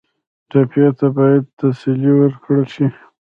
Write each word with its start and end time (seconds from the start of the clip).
ټپي 0.49 0.83
ته 0.99 1.07
باید 1.17 1.43
تسلي 1.57 2.11
ورکړل 2.15 2.65
شي. 2.73 2.87